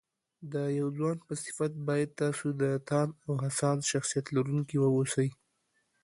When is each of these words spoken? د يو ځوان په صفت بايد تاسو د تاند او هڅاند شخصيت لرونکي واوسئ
د 0.53 0.55
يو 0.79 0.87
ځوان 0.97 1.17
په 1.27 1.33
صفت 1.43 1.71
بايد 1.87 2.09
تاسو 2.21 2.45
د 2.61 2.63
تاند 2.89 3.13
او 3.25 3.33
هڅاند 3.43 3.81
شخصيت 3.91 4.25
لرونکي 4.35 4.77
واوسئ 4.79 5.29